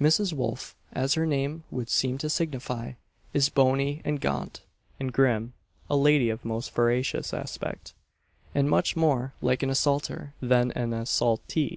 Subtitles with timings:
[0.00, 0.32] Mrs.
[0.32, 2.94] Wolf, as her name would seem to signify,
[3.32, 4.62] is bony and gaunt,
[4.98, 5.52] and grim
[5.88, 7.94] a lady of most voracious aspect,
[8.52, 11.76] and much more like an assault_er_ than an assault_ee_.